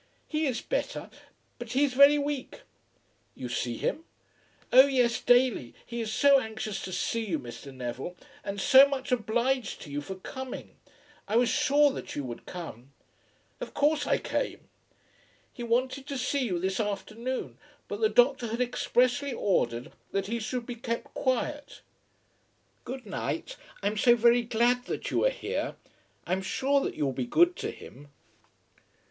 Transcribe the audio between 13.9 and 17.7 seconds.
I came." "He wanted to see you this afternoon;